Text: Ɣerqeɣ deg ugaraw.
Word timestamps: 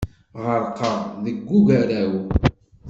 Ɣerqeɣ 0.43 0.95
deg 1.23 1.39
ugaraw. 1.57 2.13